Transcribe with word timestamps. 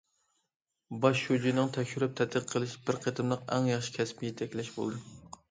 باش 1.03 1.19
شۇجىنىڭ 1.25 1.69
تەكشۈرۈپ 1.75 2.15
تەتقىق 2.21 2.47
قىلىشى 2.55 2.81
بىر 2.89 2.99
قېتىملىق 3.05 3.45
ئەڭ 3.59 3.71
ياخشى 3.75 3.95
كەسپىي 4.01 4.31
يېتەكلەش 4.33 4.75
بولدى. 4.81 5.01